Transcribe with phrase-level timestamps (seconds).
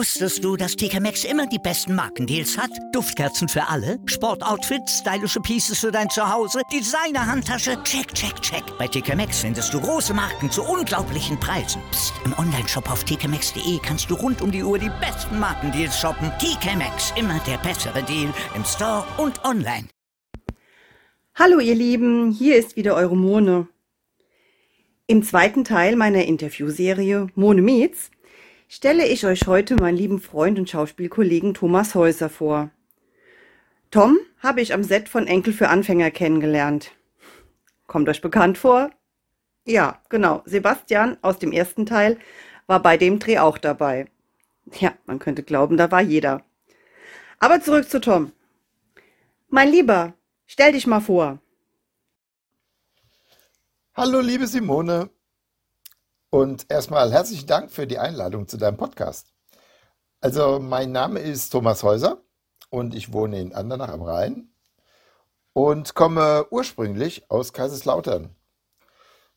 [0.00, 2.70] Wusstest du, dass TK Maxx immer die besten Markendeals hat?
[2.94, 8.62] Duftkerzen für alle, Sportoutfits, stylische Pieces für dein Zuhause, Designer-Handtasche, check, check, check.
[8.78, 11.82] Bei TK Maxx findest du große Marken zu unglaublichen Preisen.
[11.90, 12.14] Psst.
[12.24, 16.32] im Onlineshop auf tkmaxx.de kannst du rund um die Uhr die besten Markendeals shoppen.
[16.38, 19.86] TK Maxx, immer der bessere Deal im Store und online.
[21.34, 23.68] Hallo ihr Lieben, hier ist wieder eure Mone.
[25.06, 28.10] Im zweiten Teil meiner Interviewserie Mone Meets
[28.72, 32.70] stelle ich euch heute meinen lieben Freund und Schauspielkollegen Thomas Häuser vor.
[33.90, 36.92] Tom habe ich am Set von Enkel für Anfänger kennengelernt.
[37.88, 38.90] Kommt euch bekannt vor?
[39.66, 40.42] Ja, genau.
[40.44, 42.16] Sebastian aus dem ersten Teil
[42.68, 44.06] war bei dem Dreh auch dabei.
[44.78, 46.44] Ja, man könnte glauben, da war jeder.
[47.40, 48.30] Aber zurück zu Tom.
[49.48, 50.14] Mein Lieber,
[50.46, 51.40] stell dich mal vor.
[53.94, 55.10] Hallo, liebe Simone.
[56.30, 59.32] Und erstmal herzlichen Dank für die Einladung zu deinem Podcast.
[60.20, 62.22] Also, mein Name ist Thomas Häuser
[62.68, 64.52] und ich wohne in Andernach am Rhein
[65.52, 68.36] und komme ursprünglich aus Kaiserslautern,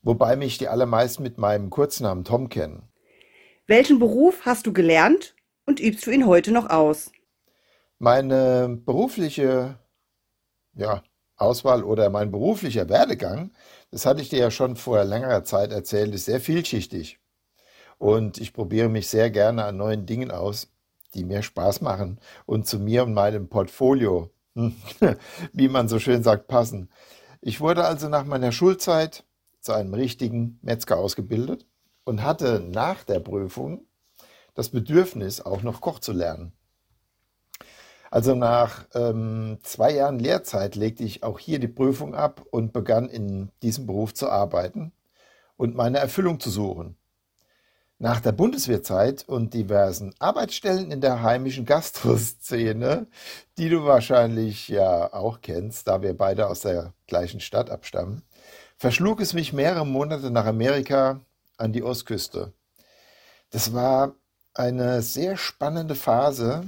[0.02, 2.88] wobei mich die allermeisten mit meinem Kurznamen Tom kennen.
[3.66, 5.34] Welchen Beruf hast du gelernt
[5.66, 7.10] und übst du ihn heute noch aus?
[7.98, 9.80] Meine berufliche
[10.76, 11.02] ja,
[11.36, 13.50] Auswahl oder mein beruflicher Werdegang
[13.94, 17.20] das hatte ich dir ja schon vor längerer Zeit erzählt, ist sehr vielschichtig.
[17.98, 20.66] Und ich probiere mich sehr gerne an neuen Dingen aus,
[21.14, 24.32] die mir Spaß machen und zu mir und meinem Portfolio,
[25.52, 26.90] wie man so schön sagt, passen.
[27.40, 29.22] Ich wurde also nach meiner Schulzeit
[29.60, 31.64] zu einem richtigen Metzger ausgebildet
[32.02, 33.86] und hatte nach der Prüfung
[34.54, 36.52] das Bedürfnis, auch noch Koch zu lernen.
[38.14, 43.08] Also nach ähm, zwei Jahren Lehrzeit legte ich auch hier die Prüfung ab und begann
[43.08, 44.92] in diesem Beruf zu arbeiten
[45.56, 46.96] und meine Erfüllung zu suchen.
[47.98, 53.08] Nach der Bundeswehrzeit und diversen Arbeitsstellen in der heimischen Gastroszene,
[53.58, 58.22] die du wahrscheinlich ja auch kennst, da wir beide aus der gleichen Stadt abstammen,
[58.76, 61.18] verschlug es mich mehrere Monate nach Amerika
[61.56, 62.52] an die Ostküste.
[63.50, 64.14] Das war
[64.54, 66.64] eine sehr spannende Phase,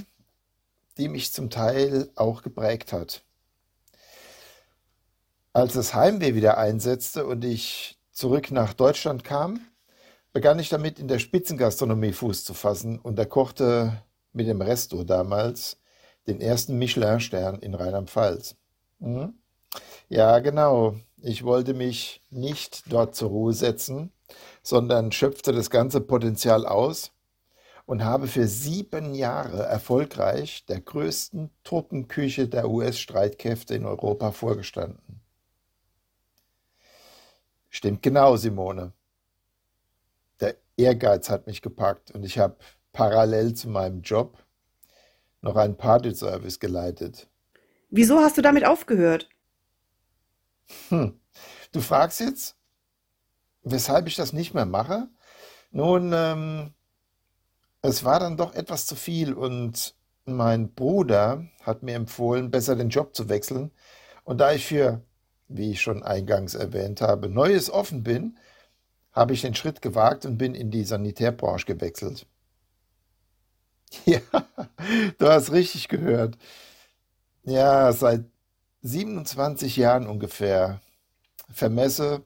[0.98, 3.22] die mich zum Teil auch geprägt hat.
[5.52, 9.60] Als das Heimweh wieder einsetzte und ich zurück nach Deutschland kam,
[10.32, 14.02] begann ich damit, in der Spitzengastronomie Fuß zu fassen und erkochte
[14.32, 15.78] mit dem Resto damals
[16.26, 18.56] den ersten Michelin-Stern in Rheinland-Pfalz.
[18.98, 19.34] Mhm.
[20.08, 20.96] Ja, genau.
[21.22, 24.12] Ich wollte mich nicht dort zur Ruhe setzen,
[24.62, 27.12] sondern schöpfte das ganze Potenzial aus
[27.86, 35.20] und habe für sieben Jahre erfolgreich der größten Truppenküche der US-Streitkräfte in Europa vorgestanden.
[37.70, 38.92] Stimmt genau, Simone.
[40.40, 42.56] Der Ehrgeiz hat mich gepackt und ich habe
[42.92, 44.42] parallel zu meinem Job
[45.40, 47.28] noch einen Partyservice geleitet.
[47.90, 49.28] Wieso hast du damit aufgehört?
[50.88, 51.20] Hm.
[51.70, 52.56] Du fragst jetzt,
[53.62, 55.08] weshalb ich das nicht mehr mache?
[55.70, 56.74] Nun, ähm,
[57.88, 62.90] es war dann doch etwas zu viel und mein Bruder hat mir empfohlen, besser den
[62.90, 63.72] Job zu wechseln.
[64.24, 65.02] Und da ich für,
[65.48, 68.38] wie ich schon eingangs erwähnt habe, Neues offen bin,
[69.12, 72.26] habe ich den Schritt gewagt und bin in die Sanitärbranche gewechselt.
[74.04, 74.20] Ja,
[75.18, 76.36] du hast richtig gehört.
[77.44, 78.24] Ja, seit
[78.82, 80.80] 27 Jahren ungefähr
[81.50, 82.24] vermesse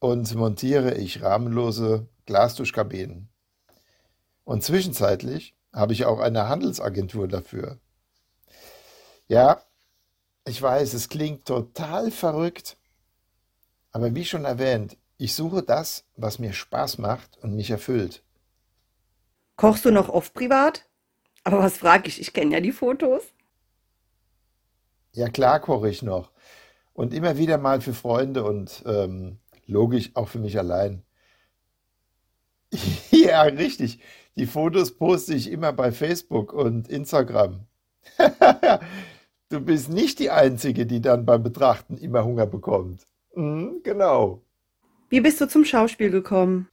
[0.00, 3.28] und montiere ich rahmenlose Glasduschkabinen.
[4.46, 7.80] Und zwischenzeitlich habe ich auch eine Handelsagentur dafür.
[9.26, 9.60] Ja,
[10.46, 12.78] ich weiß, es klingt total verrückt,
[13.90, 18.22] aber wie schon erwähnt, ich suche das, was mir Spaß macht und mich erfüllt.
[19.56, 20.86] Kochst du noch oft privat?
[21.42, 22.20] Aber was frage ich?
[22.20, 23.24] Ich kenne ja die Fotos.
[25.10, 26.30] Ja, klar koche ich noch.
[26.92, 31.02] Und immer wieder mal für Freunde und ähm, logisch auch für mich allein.
[33.10, 34.00] ja, richtig.
[34.36, 37.66] Die Fotos poste ich immer bei Facebook und Instagram.
[39.48, 43.06] du bist nicht die Einzige, die dann beim Betrachten immer Hunger bekommt.
[43.34, 44.42] Mhm, genau.
[45.08, 46.68] Wie bist du zum Schauspiel gekommen?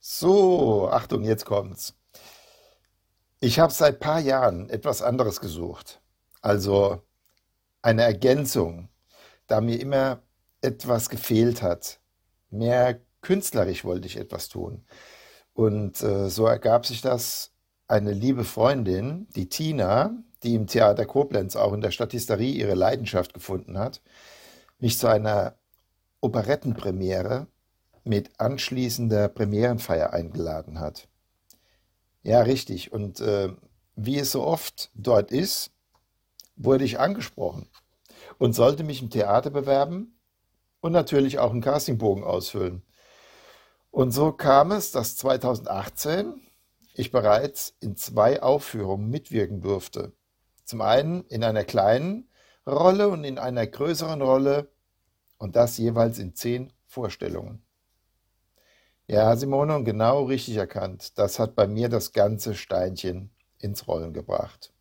[0.00, 1.94] So, Achtung, jetzt kommt's.
[3.40, 6.00] Ich habe seit paar Jahren etwas anderes gesucht.
[6.40, 7.02] Also
[7.82, 8.88] eine Ergänzung,
[9.48, 10.22] da mir immer
[10.62, 12.00] etwas gefehlt hat.
[12.50, 14.86] Mehr künstlerisch wollte ich etwas tun.
[15.56, 17.50] Und äh, so ergab sich das,
[17.88, 23.32] eine liebe Freundin, die Tina, die im Theater Koblenz auch in der Statisterie ihre Leidenschaft
[23.32, 24.02] gefunden hat,
[24.78, 25.54] mich zu einer
[26.20, 27.46] Operettenpremiere
[28.04, 31.08] mit anschließender Premierenfeier eingeladen hat.
[32.22, 32.92] Ja, richtig.
[32.92, 33.48] Und äh,
[33.94, 35.70] wie es so oft dort ist,
[36.56, 37.66] wurde ich angesprochen
[38.36, 40.18] und sollte mich im Theater bewerben
[40.80, 42.82] und natürlich auch einen Castingbogen ausfüllen.
[43.96, 46.34] Und so kam es, dass 2018
[46.92, 50.12] ich bereits in zwei Aufführungen mitwirken durfte.
[50.66, 52.28] Zum einen in einer kleinen
[52.66, 54.70] Rolle und in einer größeren Rolle
[55.38, 57.64] und das jeweils in zehn Vorstellungen.
[59.08, 61.18] Ja, Simone, genau richtig erkannt.
[61.18, 64.74] Das hat bei mir das ganze Steinchen ins Rollen gebracht.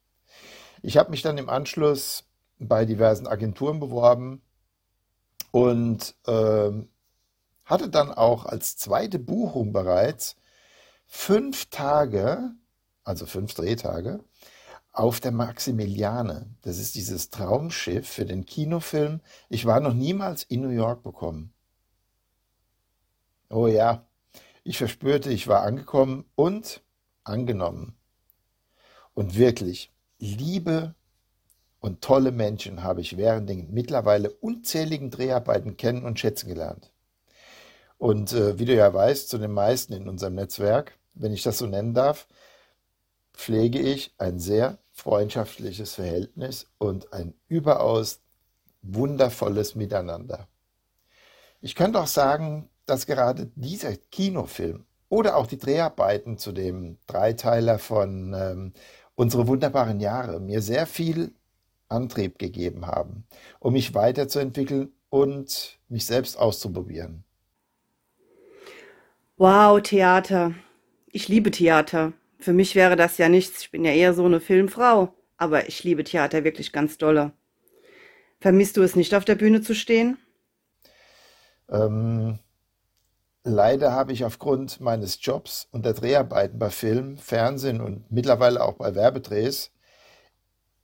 [0.81, 2.27] Ich habe mich dann im Anschluss
[2.59, 4.41] bei diversen Agenturen beworben
[5.51, 6.71] und äh,
[7.65, 10.35] hatte dann auch als zweite Buchung bereits
[11.07, 12.51] fünf Tage,
[13.03, 14.23] also fünf Drehtage,
[14.91, 16.49] auf der Maximiliane.
[16.61, 19.21] Das ist dieses Traumschiff für den Kinofilm.
[19.49, 21.53] Ich war noch niemals in New York bekommen.
[23.49, 24.07] Oh ja,
[24.63, 26.81] ich verspürte, ich war angekommen und
[27.23, 27.97] angenommen.
[29.13, 30.95] Und wirklich, liebe
[31.79, 36.91] und tolle Menschen habe ich während den mittlerweile unzähligen Dreharbeiten kennen und schätzen gelernt.
[37.97, 41.57] Und äh, wie du ja weißt, zu den meisten in unserem Netzwerk, wenn ich das
[41.57, 42.27] so nennen darf,
[43.33, 48.21] pflege ich ein sehr freundschaftliches Verhältnis und ein überaus
[48.81, 50.47] wundervolles Miteinander.
[51.61, 57.79] Ich könnte auch sagen, dass gerade dieser Kinofilm oder auch die Dreharbeiten zu dem Dreiteiler
[57.79, 58.73] von ähm,
[59.17, 61.33] Unsere wunderbaren Jahre mir sehr viel
[61.87, 63.25] Antrieb gegeben haben,
[63.59, 67.24] um mich weiterzuentwickeln und mich selbst auszuprobieren.
[69.37, 70.53] Wow, Theater.
[71.11, 72.13] Ich liebe Theater.
[72.39, 73.59] Für mich wäre das ja nichts.
[73.63, 75.13] Ich bin ja eher so eine Filmfrau.
[75.35, 77.33] Aber ich liebe Theater wirklich ganz dolle.
[78.39, 80.17] Vermisst du es nicht, auf der Bühne zu stehen?
[81.69, 82.39] Ähm,
[83.43, 88.75] leider habe ich aufgrund meines Jobs und der Dreharbeiten bei Film, Fernsehen und mittlerweile auch
[88.75, 89.71] bei Werbedrehs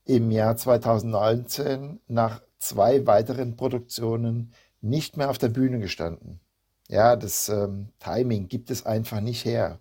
[0.04, 6.42] im Jahr 2019 nach zwei weiteren Produktionen nicht mehr auf der Bühne gestanden.
[6.92, 9.80] Ja, das ähm, Timing gibt es einfach nicht her.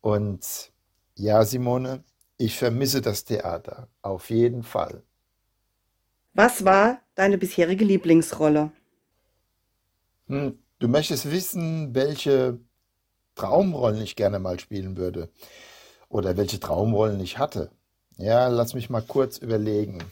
[0.00, 0.72] Und
[1.16, 2.04] ja, Simone,
[2.38, 5.02] ich vermisse das Theater, auf jeden Fall.
[6.32, 8.70] Was war deine bisherige Lieblingsrolle?
[10.28, 12.60] Hm, du möchtest wissen, welche
[13.36, 15.30] Traumrollen ich gerne mal spielen würde
[16.08, 17.70] oder welche Traumrollen ich hatte.
[18.18, 20.04] Ja, lass mich mal kurz überlegen.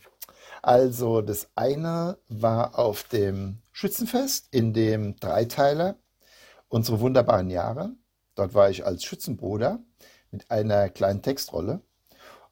[0.62, 5.96] Also, das eine war auf dem Schützenfest in dem Dreiteiler
[6.68, 7.94] Unsere wunderbaren Jahre.
[8.34, 9.78] Dort war ich als Schützenbruder
[10.32, 11.82] mit einer kleinen Textrolle.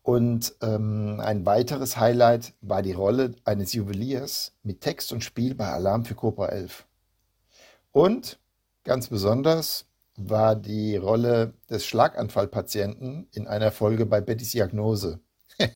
[0.02, 5.66] Und ähm, ein weiteres Highlight war die Rolle eines Juweliers mit Text und Spiel bei
[5.66, 6.86] Alarm für Cobra 11.
[7.90, 8.38] Und
[8.84, 9.86] ganz besonders
[10.16, 15.20] war die Rolle des Schlaganfallpatienten in einer Folge bei Bettys Diagnose.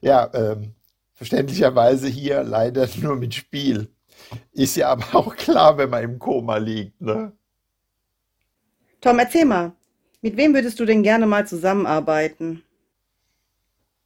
[0.00, 0.74] ja, ähm,
[1.12, 3.93] verständlicherweise hier leider nur mit Spiel.
[4.52, 7.32] Ist ja aber auch klar, wenn man im Koma liegt, ne?
[9.00, 9.72] Tom, erzähl mal,
[10.22, 12.62] mit wem würdest du denn gerne mal zusammenarbeiten?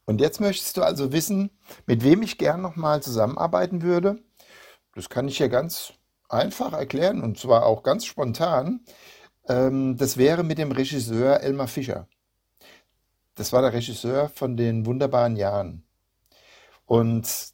[0.07, 1.51] Und jetzt möchtest du also wissen,
[1.87, 4.19] mit wem ich gern noch mal zusammenarbeiten würde?
[4.95, 5.93] Das kann ich ja ganz
[6.29, 8.81] einfach erklären und zwar auch ganz spontan.
[9.49, 12.09] Ähm, das wäre mit dem Regisseur Elmar Fischer.
[13.35, 15.85] Das war der Regisseur von den wunderbaren Jahren.
[16.87, 17.53] Und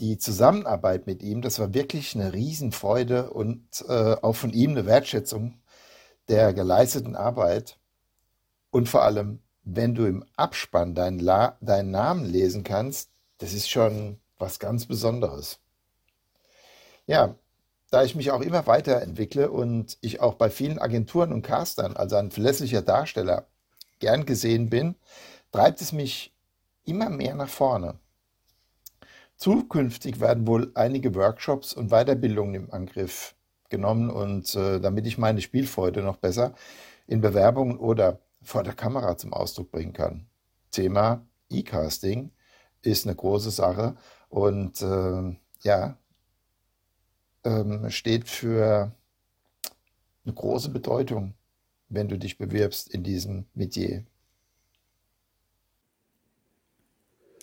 [0.00, 4.86] die Zusammenarbeit mit ihm, das war wirklich eine Riesenfreude und äh, auch von ihm eine
[4.86, 5.60] Wertschätzung
[6.28, 7.78] der geleisteten Arbeit
[8.70, 13.70] und vor allem, wenn du im Abspann deinen, La deinen Namen lesen kannst, das ist
[13.70, 15.60] schon was ganz Besonderes.
[17.06, 17.36] Ja,
[17.90, 22.16] da ich mich auch immer weiterentwickle und ich auch bei vielen Agenturen und Castern, also
[22.16, 23.46] ein verlässlicher Darsteller,
[24.00, 24.96] gern gesehen bin,
[25.52, 26.34] treibt es mich
[26.84, 28.00] immer mehr nach vorne.
[29.36, 33.34] Zukünftig werden wohl einige Workshops und Weiterbildungen im Angriff
[33.68, 36.54] genommen und äh, damit ich meine Spielfreude noch besser
[37.06, 40.26] in Bewerbungen oder vor der Kamera zum Ausdruck bringen kann.
[40.70, 42.30] Thema E-Casting
[42.82, 43.96] ist eine große Sache
[44.28, 45.98] und äh, ja,
[47.44, 48.92] ähm, steht für
[50.24, 51.34] eine große Bedeutung,
[51.88, 54.04] wenn du dich bewirbst in diesem Metier.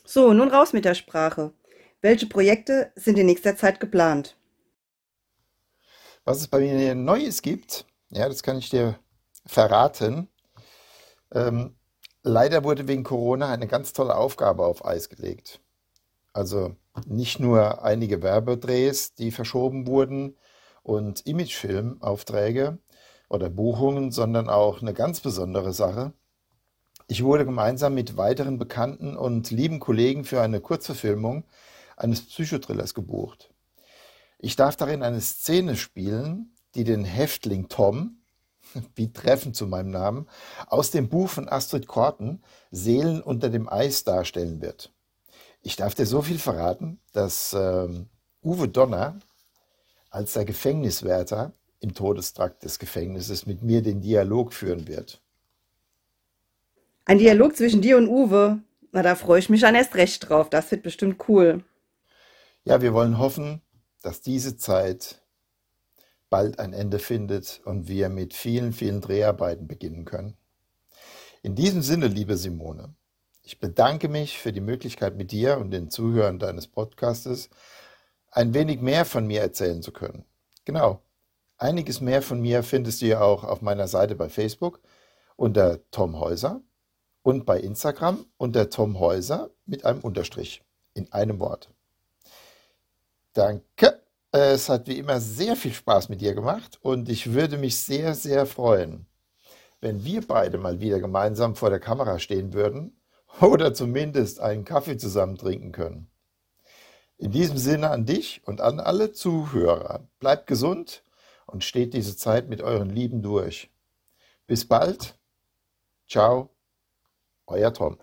[0.04, 1.54] So, nun raus mit der Sprache.
[2.02, 4.36] Welche Projekte sind in nächster Zeit geplant?
[6.26, 8.98] Was es bei mir Neues gibt, ja, das kann ich dir
[9.46, 10.28] verraten.
[11.32, 11.76] Ähm,
[12.24, 15.62] leider wurde wegen Corona eine ganz tolle Aufgabe auf Eis gelegt.
[16.34, 20.38] Also nicht nur einige Werbedrehs, die verschoben wurden
[20.82, 22.80] und Imagefilmaufträge
[23.30, 26.14] oder Buchungen, sondern auch eine ganz besondere Sache.
[27.08, 31.44] Ich wurde gemeinsam mit weiteren bekannten und lieben Kollegen für eine Kurzverfilmung
[32.02, 33.54] eines Psychothrillers gebucht.
[34.40, 38.22] Ich darf darin eine Szene spielen, die den Häftling Tom,
[38.96, 40.28] wie treffend zu meinem Namen,
[40.68, 44.92] aus dem Buch von Astrid Korten Seelen unter dem Eis darstellen wird.
[45.62, 48.10] Ich darf dir so viel verraten, dass ähm,
[48.44, 49.20] Uwe Donner
[50.10, 55.22] als der Gefängniswärter im Todestrakt des Gefängnisses mit mir den Dialog führen wird.
[57.06, 58.60] Ein Dialog zwischen dir und Uwe.
[58.92, 60.50] Na, da freue ich mich dann erst recht drauf.
[60.50, 61.64] Das wird bestimmt cool.
[62.64, 63.64] Ja, wir wollen hoffen,
[64.04, 65.24] dass diese Zeit
[66.30, 70.38] bald ein Ende findet und wir mit vielen, vielen Dreharbeiten beginnen können.
[71.42, 72.94] In diesem Sinne, liebe Simone,
[73.42, 77.50] ich bedanke mich für die Möglichkeit, mit dir und den Zuhörern deines Podcastes
[78.30, 80.24] ein wenig mehr von mir erzählen zu können.
[80.64, 81.02] Genau.
[81.58, 84.82] Einiges mehr von mir findest du ja auch auf meiner Seite bei Facebook
[85.36, 86.62] unter Tom Häuser
[87.24, 90.64] und bei Instagram unter Tom Häuser mit einem Unterstrich
[90.94, 91.72] in einem Wort.
[93.34, 94.02] Danke.
[94.32, 98.16] Es hat wie immer sehr viel Spaß mit dir gemacht und ich würde mich sehr,
[98.16, 99.06] sehr freuen,
[99.82, 103.02] wenn wir beide mal wieder gemeinsam vor der Kamera stehen würden
[103.42, 106.10] oder zumindest einen Kaffee zusammen trinken können.
[107.18, 110.08] In diesem Sinne an dich und an alle Zuhörer.
[110.20, 111.04] Bleibt gesund
[111.46, 113.70] und steht diese Zeit mit euren Lieben durch.
[114.48, 115.18] Bis bald.
[116.08, 116.50] Ciao.
[117.48, 117.98] Euer Tom.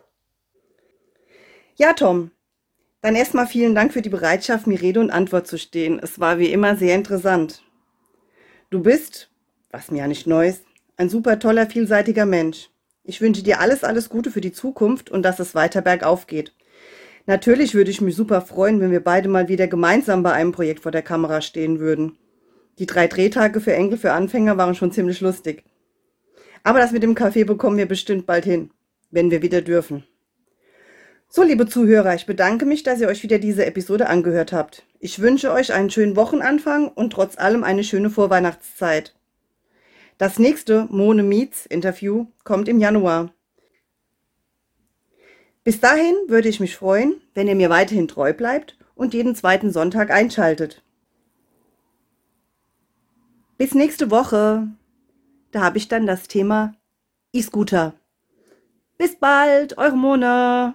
[1.77, 2.31] Ja, Tom.
[3.01, 6.01] Dann erstmal vielen Dank für die Bereitschaft, mir Rede und Antwort zu stehen.
[6.03, 7.63] Es war wie immer sehr interessant.
[8.71, 9.31] Du bist,
[9.71, 10.65] was mir ja nicht neu ist,
[10.97, 12.71] ein super toller, vielseitiger Mensch.
[13.05, 16.55] Ich wünsche dir alles, alles Gute für die Zukunft und dass es weiter bergauf geht.
[17.27, 20.81] Natürlich würde ich mich super freuen, wenn wir beide mal wieder gemeinsam bei einem Projekt
[20.81, 22.19] vor der Kamera stehen würden.
[22.79, 25.65] Die drei Drehtage für Enkel für Anfänger waren schon ziemlich lustig.
[26.65, 28.71] Aber das mit dem Kaffee bekommen wir bestimmt bald hin,
[29.11, 30.05] wenn wir wieder dürfen.
[31.31, 34.85] So, liebe Zuhörer, ich bedanke mich, dass ihr euch wieder diese Episode angehört habt.
[34.99, 39.15] Ich wünsche euch einen schönen Wochenanfang und trotz allem eine schöne Vorweihnachtszeit.
[40.17, 43.31] Das nächste Mone Meets Interview kommt im Januar.
[45.65, 49.71] Bis dahin würde ich mich freuen, wenn ihr mir weiterhin treu bleibt und jeden zweiten
[49.71, 50.83] Sonntag einschaltet.
[53.59, 54.67] Bis nächste Woche.
[55.51, 56.75] Da habe ich dann das Thema
[57.35, 57.93] E-Scooter.
[58.97, 60.75] Bis bald, eure Mona.